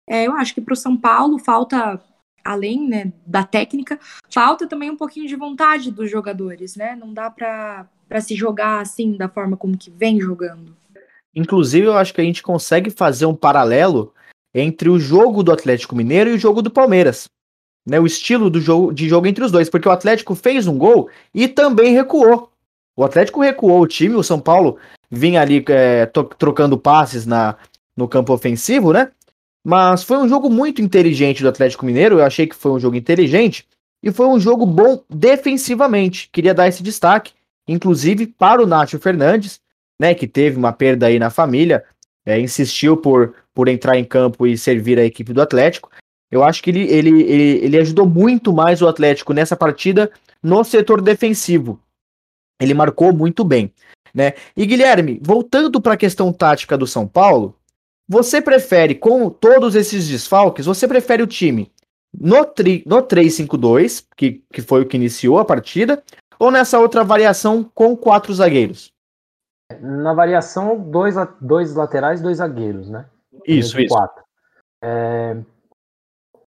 [0.09, 2.00] É, eu acho que para o São Paulo falta,
[2.44, 3.98] além né, da técnica,
[4.33, 6.94] falta também um pouquinho de vontade dos jogadores, né?
[6.94, 7.88] Não dá para
[8.20, 10.76] se jogar assim da forma como que vem jogando.
[11.35, 14.14] Inclusive, eu acho que a gente consegue fazer um paralelo
[14.55, 17.29] entre o jogo do Atlético Mineiro e o jogo do Palmeiras.
[17.90, 20.79] Né, o estilo do jogo, de jogo entre os dois, porque o Atlético fez um
[20.79, 22.53] gol e também recuou.
[22.96, 24.79] O Atlético recuou o time, o São Paulo
[25.11, 26.07] vinha ali é,
[26.38, 27.57] trocando passes na,
[27.96, 29.11] no campo ofensivo, né?
[29.66, 32.94] Mas foi um jogo muito inteligente do Atlético Mineiro, eu achei que foi um jogo
[32.94, 33.66] inteligente
[34.00, 36.31] e foi um jogo bom defensivamente.
[36.33, 37.33] Queria dar esse destaque,
[37.66, 39.61] inclusive para o Nátio Fernandes,
[40.00, 41.85] né, que teve uma perda aí na família,
[42.24, 45.90] é, insistiu por, por entrar em campo e servir a equipe do Atlético.
[46.30, 50.10] Eu acho que ele, ele, ele, ele ajudou muito mais o Atlético nessa partida
[50.42, 51.80] no setor defensivo.
[52.60, 53.72] Ele marcou muito bem.
[54.14, 54.34] Né?
[54.56, 57.56] E Guilherme, voltando para a questão tática do São Paulo,
[58.08, 61.70] você prefere, com todos esses desfalques, você prefere o time
[62.12, 66.02] no, tri, no 3-5-2, que, que foi o que iniciou a partida,
[66.38, 68.92] ou nessa outra variação com quatro zagueiros?
[69.80, 73.06] Na variação, dois, dois laterais, dois zagueiros, né?
[73.46, 73.94] Isso, isso.
[73.94, 74.24] Quatro.
[74.82, 75.36] É...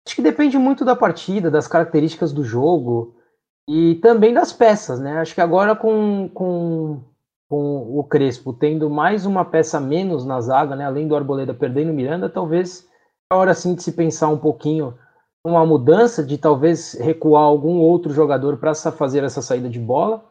[0.06, 3.14] Acho que depende muito da partida, das características do jogo
[3.68, 5.18] e também das peças, né?
[5.18, 7.00] Acho que agora com, com,
[7.48, 10.84] com o Crespo tendo mais uma peça menos na zaga, né?
[10.84, 12.88] Além do Arboleda perdendo o Miranda, talvez
[13.32, 14.98] é hora sim de se pensar um pouquinho
[15.44, 20.24] uma mudança, de talvez recuar algum outro jogador para fazer essa saída de bola.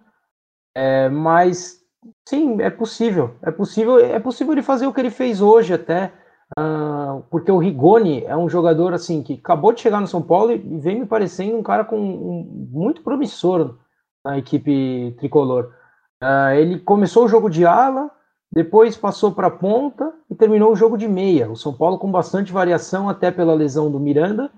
[0.73, 1.81] É, mas
[2.27, 3.35] Sim, é possível.
[3.41, 6.11] É possível, é possível ele fazer o que ele fez hoje até.
[6.57, 10.51] Uh, porque o Rigoni é um jogador assim que acabou de chegar no São Paulo
[10.51, 13.77] e vem me parecendo um cara com um, muito promissor
[14.23, 15.73] na equipe tricolor.
[16.21, 18.11] Uh, ele começou o jogo de ala,
[18.51, 21.49] depois passou para ponta e terminou o jogo de meia.
[21.49, 24.51] O São Paulo com bastante variação, até pela lesão do Miranda.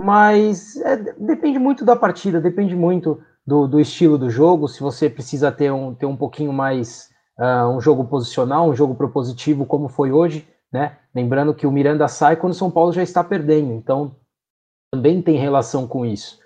[0.00, 5.08] Mas é, depende muito da partida, depende muito do, do, estilo do jogo, se você
[5.08, 9.88] precisa ter um, ter um pouquinho mais uh, um jogo posicional, um jogo propositivo, como
[9.88, 10.96] foi hoje, né?
[11.14, 14.16] Lembrando que o Miranda sai quando o São Paulo já está perdendo, então
[14.90, 16.40] também tem relação com isso.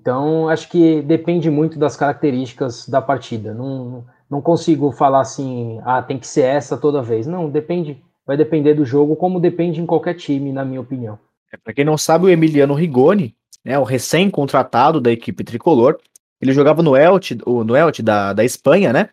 [0.00, 3.52] Então, acho que depende muito das características da partida.
[3.52, 7.26] Não, não consigo falar assim, ah, tem que ser essa toda vez.
[7.26, 11.18] Não, depende, vai depender do jogo, como depende em qualquer time, na minha opinião.
[11.52, 15.98] É, Para quem não sabe, o Emiliano Rigoni, né, o recém-contratado da equipe tricolor,
[16.40, 19.10] ele jogava no Elche, no Elche da, da Espanha, né?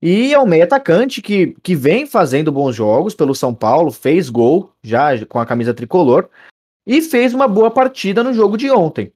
[0.00, 4.28] E é um meio atacante que, que vem fazendo bons jogos pelo São Paulo, fez
[4.28, 6.28] gol já com a camisa tricolor
[6.86, 9.12] e fez uma boa partida no jogo de ontem,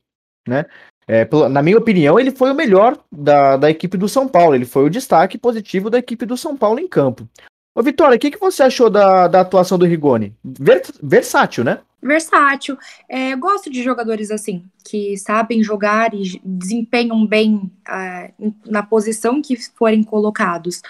[0.47, 0.67] né?
[1.07, 4.55] É, na minha opinião, ele foi o melhor da, da equipe do São Paulo.
[4.55, 7.29] Ele foi o destaque positivo da equipe do São Paulo em campo.
[7.75, 10.35] Ô, Vitória, o que, que você achou da, da atuação do Rigoni?
[10.45, 11.81] Vers, versátil, né?
[12.03, 12.77] Versátil.
[13.09, 19.57] É, gosto de jogadores assim, que sabem jogar e desempenham bem uh, na posição que
[19.57, 20.83] forem colocados.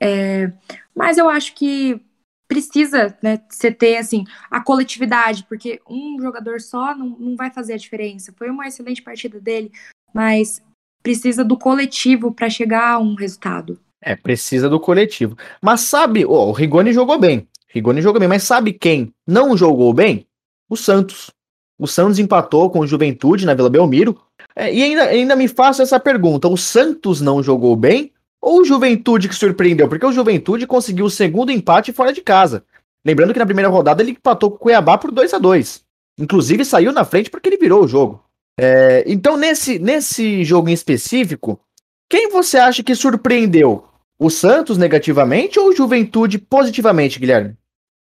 [0.00, 0.52] É,
[0.94, 2.00] mas eu acho que
[2.48, 7.74] precisa né, você ter assim, a coletividade, porque um jogador só não, não vai fazer
[7.74, 8.34] a diferença.
[8.36, 9.70] Foi uma excelente partida dele,
[10.12, 10.62] mas
[11.02, 13.78] precisa do coletivo para chegar a um resultado.
[14.00, 15.36] É, precisa do coletivo.
[15.60, 17.48] Mas sabe, oh, o Rigoni jogou bem.
[17.68, 20.26] Rigoni jogou bem, mas sabe quem não jogou bem?
[20.68, 21.30] O Santos.
[21.78, 24.18] O Santos empatou com o Juventude na Vila Belmiro.
[24.54, 28.64] É, e ainda, ainda me faço essa pergunta: o Santos não jogou bem ou o
[28.64, 29.88] Juventude que surpreendeu?
[29.88, 32.64] Porque o Juventude conseguiu o segundo empate fora de casa.
[33.04, 35.84] Lembrando que na primeira rodada ele empatou com o Cuiabá por 2 a 2
[36.18, 38.22] Inclusive saiu na frente porque ele virou o jogo.
[38.58, 41.60] É, então, nesse, nesse jogo em específico,
[42.08, 43.84] quem você acha que surpreendeu?
[44.18, 47.54] O Santos negativamente ou o Juventude positivamente, Guilherme?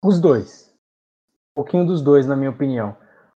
[0.02, 0.69] Os dois
[1.60, 2.96] pouquinho dos dois, na minha opinião.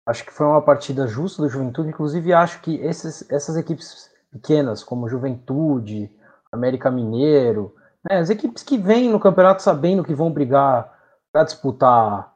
[0.07, 4.85] Acho que foi uma partida justa do Juventude, inclusive acho que esses, essas equipes pequenas,
[4.85, 6.11] como Juventude,
[6.53, 7.75] América Mineiro,
[8.09, 10.93] né, as equipes que vêm no campeonato sabendo que vão brigar
[11.33, 12.33] para disputar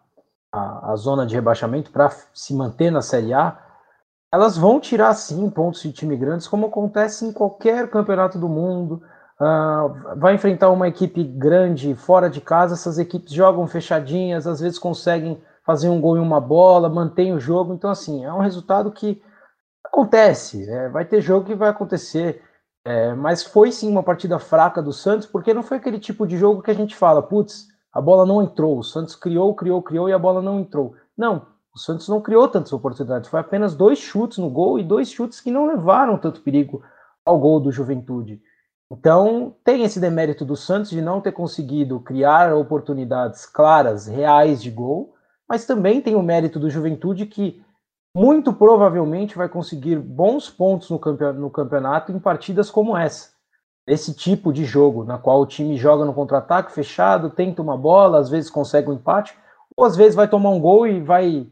[0.53, 3.59] a, a, zona de rebaixamento, para se manter na Série A,
[4.33, 9.03] elas vão tirar sim pontos de time grandes, como acontece em qualquer campeonato do mundo.
[9.41, 14.79] Uh, vai enfrentar uma equipe grande fora de casa, essas equipes jogam fechadinhas, às vezes
[14.79, 17.75] conseguem fazer um gol em uma bola, mantém o jogo.
[17.75, 19.23] Então, assim, é um resultado que
[19.85, 20.69] acontece.
[20.69, 22.43] É, vai ter jogo que vai acontecer.
[22.87, 26.37] É, mas foi sim uma partida fraca do Santos, porque não foi aquele tipo de
[26.37, 28.79] jogo que a gente fala, putz, a bola não entrou.
[28.79, 30.95] O Santos criou, criou, criou e a bola não entrou.
[31.17, 35.11] Não, O Santos não criou tantas oportunidades, foi apenas dois chutes no gol e dois
[35.11, 36.85] chutes que não levaram tanto perigo
[37.25, 38.41] ao gol do Juventude.
[38.93, 44.71] Então, tem esse demérito do Santos de não ter conseguido criar oportunidades claras, reais de
[44.71, 45.14] gol,
[45.49, 47.63] mas também tem o mérito do Juventude que
[48.17, 53.35] muito provavelmente vai conseguir bons pontos no campeonato em partidas como essa.
[53.87, 58.19] Esse tipo de jogo, na qual o time joga no contra-ataque fechado, tenta uma bola,
[58.19, 59.37] às vezes consegue um empate,
[59.77, 61.47] ou às vezes vai tomar um gol e vai,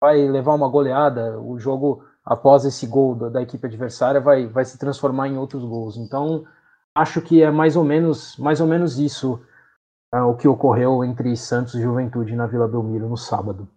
[0.00, 1.40] vai levar uma goleada.
[1.40, 5.64] O jogo, após esse gol da, da equipe adversária, vai, vai se transformar em outros
[5.64, 5.96] gols.
[5.96, 6.44] Então,
[6.94, 9.40] acho que é mais ou menos, mais ou menos isso
[10.12, 13.68] é, o que ocorreu entre Santos e Juventude na Vila Belmiro no sábado.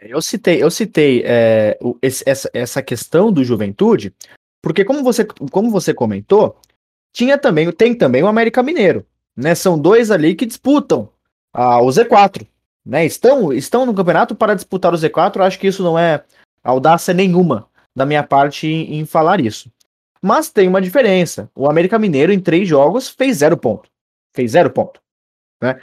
[0.00, 4.14] Eu citei, eu citei é, o, esse, essa, essa questão do Juventude,
[4.62, 6.56] porque como você, como você comentou,
[7.12, 9.06] tinha também, tem também o América Mineiro,
[9.36, 9.54] né?
[9.54, 11.08] São dois ali que disputam
[11.52, 12.46] ah, o Z4,
[12.84, 13.04] né?
[13.04, 15.40] Estão, estão no campeonato para disputar o Z4.
[15.40, 16.24] Acho que isso não é
[16.64, 19.70] audácia nenhuma da minha parte em, em falar isso.
[20.22, 21.50] Mas tem uma diferença.
[21.54, 23.90] O América Mineiro, em três jogos, fez zero ponto.
[24.34, 25.00] Fez zero ponto.
[25.62, 25.80] Né?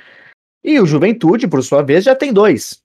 [0.64, 2.82] E o Juventude, por sua vez, já tem dois.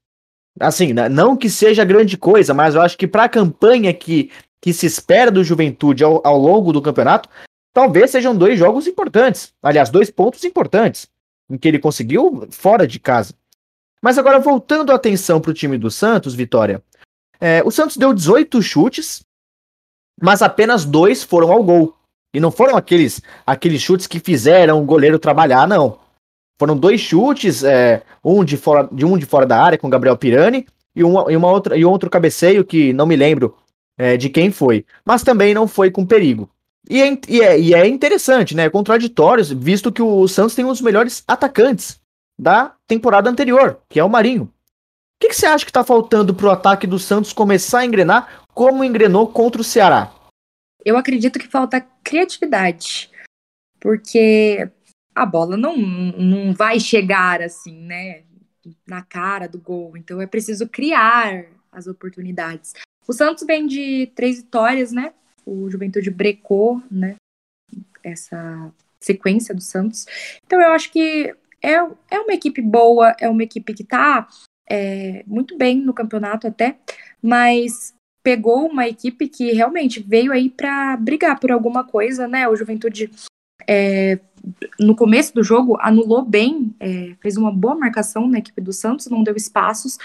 [0.60, 4.30] Assim, né, não que seja grande coisa, mas eu acho que para a campanha que,
[4.62, 7.28] que se espera do Juventude ao, ao longo do campeonato,
[7.72, 9.52] talvez sejam dois jogos importantes.
[9.60, 11.08] Aliás, dois pontos importantes.
[11.50, 13.34] Em que ele conseguiu fora de casa.
[14.00, 16.82] Mas agora, voltando a atenção para o time do Santos, Vitória.
[17.40, 19.24] É, o Santos deu 18 chutes,
[20.22, 21.96] mas apenas dois foram ao gol.
[22.32, 26.03] E não foram aqueles, aqueles chutes que fizeram o goleiro trabalhar, não.
[26.58, 29.90] Foram dois chutes, é, um, de fora, de um de fora da área com o
[29.90, 33.56] Gabriel Pirani e, uma, e, uma outra, e outro cabeceio que não me lembro
[33.98, 34.84] é, de quem foi.
[35.04, 36.48] Mas também não foi com perigo.
[36.88, 38.68] E é, e, é, e é interessante, né?
[38.68, 42.00] Contraditórios, visto que o Santos tem um dos melhores atacantes
[42.38, 44.44] da temporada anterior, que é o Marinho.
[44.44, 44.50] O
[45.20, 48.44] que, que você acha que está faltando para o ataque do Santos começar a engrenar
[48.52, 50.12] como engrenou contra o Ceará?
[50.84, 53.10] Eu acredito que falta criatividade,
[53.80, 54.68] porque
[55.14, 58.22] a bola não, não vai chegar assim, né,
[58.86, 59.96] na cara do gol.
[59.96, 62.72] Então é preciso criar as oportunidades.
[63.06, 65.12] O Santos vem de três vitórias, né?
[65.44, 67.16] O Juventude brecou, né?
[68.02, 70.06] Essa sequência do Santos.
[70.46, 71.74] Então eu acho que é,
[72.10, 74.28] é uma equipe boa, é uma equipe que tá
[74.68, 76.78] é, muito bem no campeonato até,
[77.22, 82.48] mas pegou uma equipe que realmente veio aí para brigar por alguma coisa, né?
[82.48, 83.10] O Juventude
[83.68, 84.18] é,
[84.78, 89.06] no começo do jogo anulou bem, é, fez uma boa marcação na equipe do Santos,
[89.06, 89.98] não deu espaços.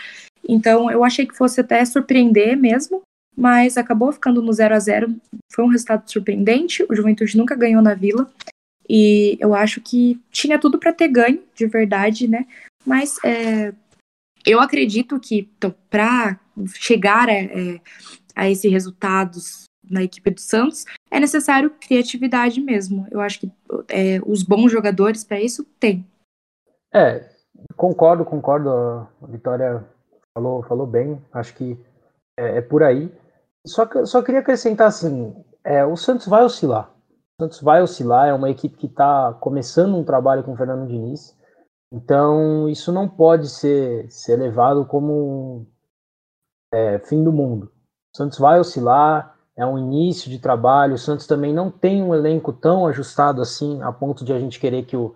[0.47, 3.01] Então eu achei que fosse até surpreender mesmo,
[3.35, 5.15] mas acabou ficando no 0 a 0
[5.51, 6.85] Foi um resultado surpreendente.
[6.89, 8.29] O Juventude nunca ganhou na Vila.
[8.87, 12.45] E eu acho que tinha tudo para ter ganho, de verdade, né?
[12.85, 13.71] Mas é,
[14.45, 15.47] eu acredito que
[15.89, 16.39] para
[16.73, 17.79] chegar a, é,
[18.35, 23.07] a esses resultados na equipe do Santos é necessário criatividade mesmo.
[23.11, 23.51] Eu acho que
[23.87, 26.05] é, os bons jogadores para isso tem.
[26.93, 27.29] É,
[27.75, 28.69] concordo, concordo.
[28.69, 29.85] A Vitória
[30.33, 31.21] falou, falou bem.
[31.33, 31.77] Acho que
[32.37, 33.11] é, é por aí.
[33.65, 36.91] Só, que, só queria acrescentar assim: é, o Santos vai oscilar.
[37.39, 40.87] O Santos vai oscilar, é uma equipe que está começando um trabalho com o Fernando
[40.87, 41.37] Diniz.
[41.91, 45.65] Então, isso não pode ser, ser levado como
[46.71, 47.71] é, fim do mundo.
[48.13, 50.93] O Santos vai oscilar, é um início de trabalho.
[50.93, 54.57] O Santos também não tem um elenco tão ajustado assim, a ponto de a gente
[54.57, 55.13] querer que o,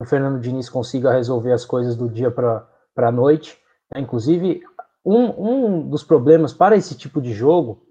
[0.00, 3.58] o Fernando Diniz consiga resolver as coisas do dia para a noite.
[3.94, 4.62] É, inclusive,
[5.04, 7.82] um, um dos problemas para esse tipo de jogo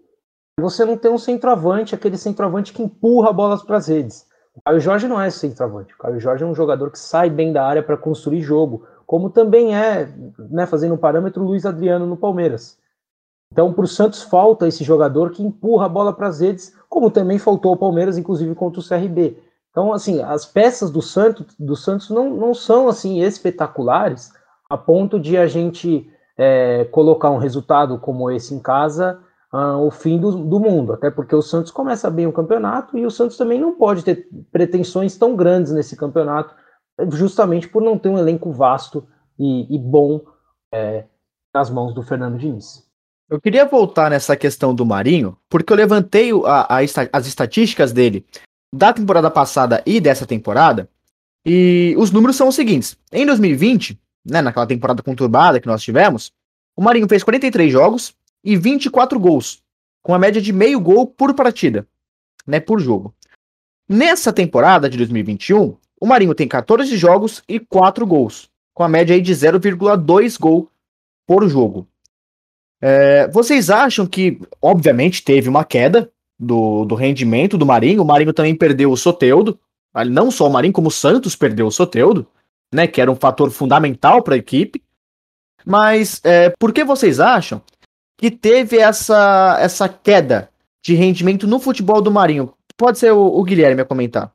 [0.57, 4.25] é você não ter um centroavante, aquele centroavante que empurra bolas para as redes.
[4.55, 5.93] O Caio Jorge não é esse centroavante.
[5.93, 9.29] O Caio Jorge é um jogador que sai bem da área para construir jogo, como
[9.29, 10.11] também é,
[10.49, 12.80] né, fazendo um parâmetro, o Luiz Adriano no Palmeiras.
[13.51, 17.11] Então, para o Santos falta esse jogador que empurra a bola para as redes, como
[17.11, 19.37] também faltou ao Palmeiras, inclusive contra o CRB.
[19.69, 24.31] Então, assim, as peças do Santos, do Santos não, não são assim espetaculares
[24.69, 29.19] a ponto de a gente é, colocar um resultado como esse em casa
[29.53, 33.05] uh, o fim do, do, mundo, até porque o Santos começa bem o campeonato e
[33.05, 36.55] o Santos também não pode ter pretensões tão grandes nesse campeonato,
[37.09, 39.05] justamente por não ter um elenco vasto
[39.38, 40.21] e, e bom
[40.73, 41.05] é,
[41.53, 42.90] nas mãos do Fernando Diniz.
[43.32, 46.79] Eu queria voltar nessa questão do Marinho, porque eu levantei a, a,
[47.13, 48.25] as estatísticas dele
[48.75, 50.89] da temporada passada e dessa temporada,
[51.45, 52.97] e os números são os seguintes.
[53.09, 56.34] Em 2020, né, naquela temporada conturbada que nós tivemos,
[56.75, 58.13] o Marinho fez 43 jogos,
[58.43, 59.63] e 24 gols,
[60.03, 61.88] com a média de meio gol por partida,
[62.45, 63.15] né, por jogo.
[63.88, 69.15] Nessa temporada de 2021, o Marinho tem 14 jogos e 4 gols, com a média
[69.15, 70.69] aí de 0,2 gol
[71.25, 71.88] por jogo.
[72.82, 78.01] É, vocês acham que, obviamente, teve uma queda do, do rendimento do Marinho?
[78.01, 79.59] O Marinho também perdeu o Soteudo.
[80.09, 82.25] Não só o Marinho, como o Santos perdeu o Soteudo,
[82.73, 82.88] né?
[82.88, 84.84] Que era um fator fundamental para a equipe.
[85.63, 87.61] Mas é, por que vocês acham
[88.17, 90.49] que teve essa, essa queda
[90.84, 92.51] de rendimento no futebol do Marinho?
[92.75, 94.34] Pode ser o, o Guilherme a comentar.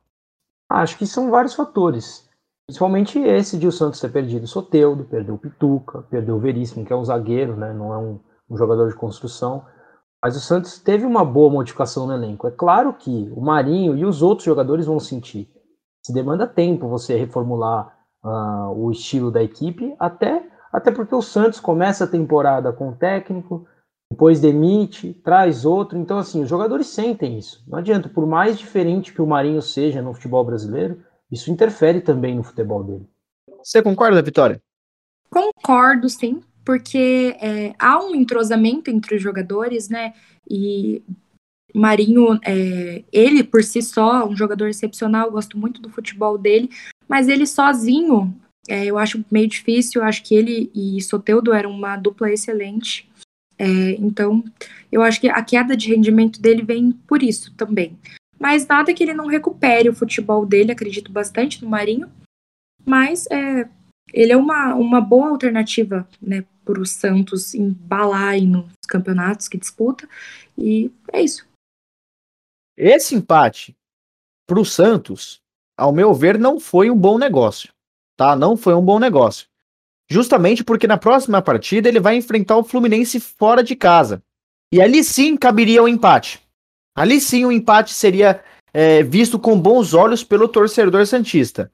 [0.70, 2.28] Acho que são vários fatores.
[2.66, 6.84] Principalmente esse de o Santos ter perdido o Soteudo, perdeu o Pituca, perdeu o Veríssimo,
[6.84, 7.72] que é um zagueiro, né?
[7.72, 8.18] não é um,
[8.48, 9.64] um jogador de construção.
[10.22, 12.46] Mas o Santos teve uma boa modificação no elenco.
[12.46, 15.48] É claro que o Marinho e os outros jogadores vão sentir.
[16.04, 20.42] Se demanda tempo você reformular uh, o estilo da equipe, até,
[20.72, 23.66] até porque o Santos começa a temporada com o técnico,
[24.10, 25.98] depois demite, traz outro.
[25.98, 27.64] Então, assim, os jogadores sentem isso.
[27.68, 32.36] Não adianta, por mais diferente que o Marinho seja no futebol brasileiro, isso interfere também
[32.36, 33.08] no futebol dele.
[33.62, 34.62] Você concorda, Vitória?
[35.28, 40.12] Concordo, sim porque é, há um entrosamento entre os jogadores, né?
[40.50, 41.00] E
[41.72, 46.68] Marinho, é, ele por si só, um jogador excepcional, gosto muito do futebol dele,
[47.08, 48.34] mas ele sozinho,
[48.68, 53.08] é, eu acho meio difícil, eu acho que ele e Soteudo eram uma dupla excelente.
[53.56, 54.42] É, então,
[54.90, 57.96] eu acho que a queda de rendimento dele vem por isso também.
[58.40, 62.10] Mas nada que ele não recupere o futebol dele, acredito bastante no Marinho.
[62.84, 63.68] Mas é,
[64.12, 69.58] ele é uma, uma boa alternativa né, para o Santos embalar aí nos campeonatos que
[69.58, 70.08] disputa.
[70.56, 71.46] E é isso.
[72.76, 73.74] Esse empate
[74.46, 75.40] para o Santos,
[75.76, 77.72] ao meu ver, não foi um bom negócio.
[78.16, 78.34] Tá?
[78.36, 79.46] Não foi um bom negócio.
[80.08, 84.22] Justamente porque na próxima partida ele vai enfrentar o Fluminense fora de casa.
[84.72, 86.40] E ali sim caberia o um empate.
[86.94, 88.42] Ali sim o empate seria
[88.72, 91.70] é, visto com bons olhos pelo torcedor Santista.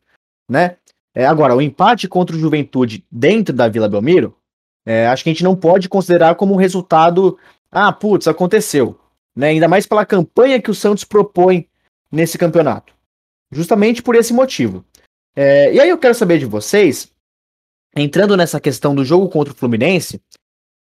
[0.50, 0.76] Né?
[1.14, 4.36] É, agora, o empate contra o Juventude dentro da Vila Belmiro
[4.84, 7.38] é, acho que a gente não pode considerar como um resultado.
[7.70, 8.98] Ah, putz, aconteceu.
[9.34, 9.48] Né?
[9.48, 11.68] Ainda mais pela campanha que o Santos propõe
[12.10, 12.92] nesse campeonato.
[13.50, 14.84] Justamente por esse motivo.
[15.36, 17.10] É, e aí eu quero saber de vocês,
[17.96, 20.20] entrando nessa questão do jogo contra o Fluminense,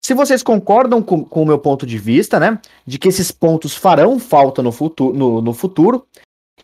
[0.04, 2.60] se vocês concordam com, com o meu ponto de vista, né?
[2.86, 6.06] De que esses pontos farão falta no futuro, no, no futuro.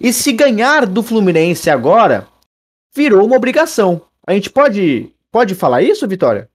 [0.01, 2.29] E se ganhar do Fluminense agora,
[2.95, 4.03] virou uma obrigação.
[4.27, 6.49] A gente pode, pode falar isso, Vitória?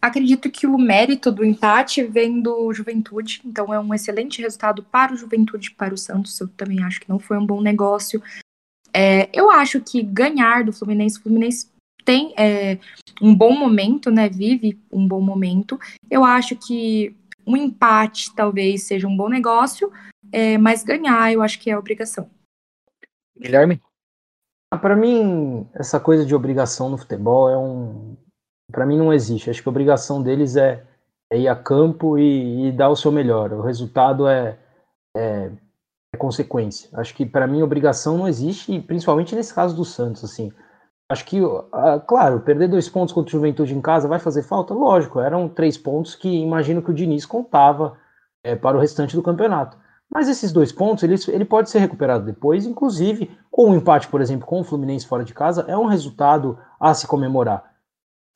[0.00, 5.12] Acredito que o mérito do empate vem do Juventude, então é um excelente resultado para
[5.12, 6.38] o Juventude e para o Santos.
[6.40, 8.22] Eu também acho que não foi um bom negócio.
[8.94, 11.68] É, eu acho que ganhar do Fluminense, o Fluminense
[12.04, 12.78] tem é,
[13.20, 14.28] um bom momento, né?
[14.28, 15.78] Vive um bom momento.
[16.08, 17.14] Eu acho que
[17.44, 19.90] um empate talvez seja um bom negócio,
[20.30, 22.30] é, mas ganhar eu acho que é obrigação.
[23.36, 23.80] Guilherme?
[24.70, 28.16] Ah, para mim, essa coisa de obrigação no futebol é um,
[28.70, 29.48] para mim não existe.
[29.48, 30.84] Acho que a obrigação deles é,
[31.32, 33.52] é ir a campo e, e, dar o seu melhor.
[33.52, 34.58] O resultado é,
[35.16, 35.50] é,
[36.14, 36.90] é consequência.
[36.98, 40.52] Acho que para mim obrigação não existe, e principalmente nesse caso do Santos, assim.
[41.10, 41.64] Acho que, uh,
[42.06, 44.74] claro, perder dois pontos contra o Juventude em casa vai fazer falta?
[44.74, 47.96] Lógico, eram três pontos que imagino que o Diniz contava
[48.44, 49.78] é, para o restante do campeonato.
[50.10, 54.20] Mas esses dois pontos, ele, ele pode ser recuperado depois, inclusive com um empate, por
[54.20, 57.74] exemplo, com o Fluminense fora de casa, é um resultado a se comemorar.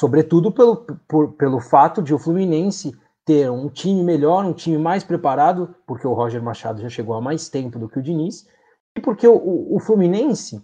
[0.00, 0.76] Sobretudo pelo,
[1.08, 2.94] por, pelo fato de o Fluminense
[3.24, 7.20] ter um time melhor, um time mais preparado, porque o Roger Machado já chegou há
[7.20, 8.46] mais tempo do que o Diniz,
[8.96, 10.60] e porque o, o, o Fluminense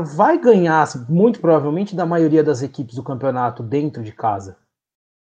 [0.00, 4.56] vai ganhar, muito provavelmente, da maioria das equipes do campeonato dentro de casa.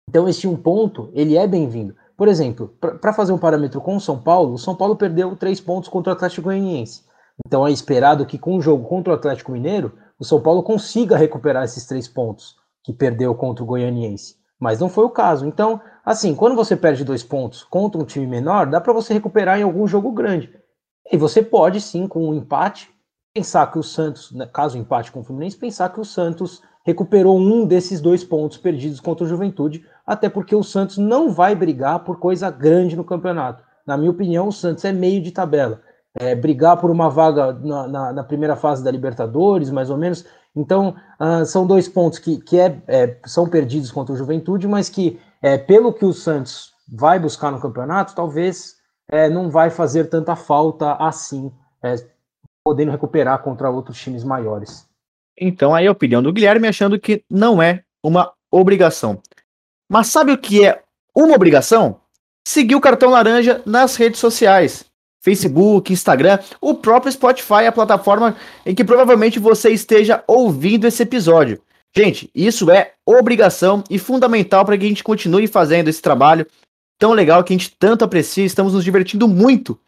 [0.08, 1.94] Então, esse um ponto, ele é bem-vindo.
[2.18, 5.60] Por exemplo, para fazer um parâmetro com o São Paulo, o São Paulo perdeu três
[5.60, 7.04] pontos contra o Atlético Goianiense.
[7.46, 11.16] Então, é esperado que com o jogo contra o Atlético Mineiro, o São Paulo consiga
[11.16, 14.34] recuperar esses três pontos que perdeu contra o Goianiense.
[14.58, 15.46] Mas não foi o caso.
[15.46, 19.60] Então, assim, quando você perde dois pontos contra um time menor, dá para você recuperar
[19.60, 20.52] em algum jogo grande.
[21.12, 22.90] E você pode sim, com um empate,
[23.32, 27.38] pensar que o Santos, né, caso empate com o Fluminense, pensar que o Santos recuperou
[27.38, 31.98] um desses dois pontos perdidos contra o Juventude, até porque o Santos não vai brigar
[31.98, 33.62] por coisa grande no campeonato.
[33.86, 35.82] Na minha opinião, o Santos é meio de tabela.
[36.18, 40.24] É, brigar por uma vaga na, na, na, primeira fase da Libertadores, mais ou menos,
[40.56, 44.88] então, uh, são dois pontos que, que é, é, são perdidos contra o Juventude, mas
[44.88, 48.76] que, é, pelo que o Santos vai buscar no campeonato, talvez
[49.10, 51.96] é, não vai fazer tanta falta assim, é,
[52.64, 54.87] podendo recuperar contra outros times maiores.
[55.40, 59.20] Então, aí a opinião do Guilherme achando que não é uma obrigação.
[59.90, 60.82] Mas sabe o que é
[61.14, 62.00] uma obrigação?
[62.46, 64.84] Seguir o cartão laranja nas redes sociais.
[65.20, 71.60] Facebook, Instagram, o próprio Spotify, a plataforma em que provavelmente você esteja ouvindo esse episódio.
[71.94, 76.46] Gente, isso é obrigação e fundamental para que a gente continue fazendo esse trabalho
[76.98, 79.78] tão legal que a gente tanto aprecia, estamos nos divertindo muito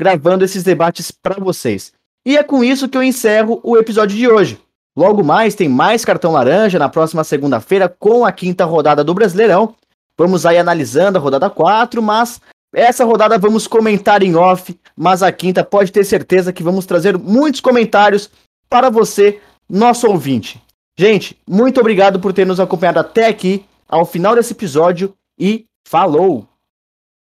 [0.00, 1.92] gravando esses debates para vocês.
[2.24, 4.58] E é com isso que eu encerro o episódio de hoje.
[4.96, 9.74] Logo mais tem mais cartão laranja na próxima segunda-feira com a quinta rodada do Brasileirão.
[10.18, 12.40] Vamos aí analisando a rodada 4, mas
[12.74, 17.16] essa rodada vamos comentar em off, mas a quinta pode ter certeza que vamos trazer
[17.18, 18.30] muitos comentários
[18.68, 20.62] para você, nosso ouvinte.
[20.98, 26.49] Gente, muito obrigado por ter nos acompanhado até aqui, ao final desse episódio e falou!